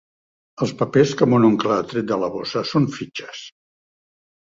[0.65, 3.43] Els papers que mon oncle ha tret de la bossa són fitxes.